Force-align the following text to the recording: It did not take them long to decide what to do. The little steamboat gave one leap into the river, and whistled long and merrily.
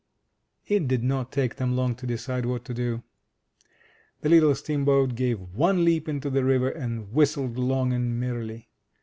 It 0.65 0.87
did 0.87 1.03
not 1.03 1.31
take 1.31 1.57
them 1.57 1.75
long 1.75 1.93
to 1.97 2.07
decide 2.07 2.47
what 2.47 2.65
to 2.65 2.73
do. 2.73 3.03
The 4.21 4.29
little 4.29 4.55
steamboat 4.55 5.13
gave 5.13 5.39
one 5.39 5.85
leap 5.85 6.09
into 6.09 6.31
the 6.31 6.43
river, 6.43 6.69
and 6.71 7.11
whistled 7.11 7.55
long 7.59 7.93
and 7.93 8.19
merrily. 8.19 8.71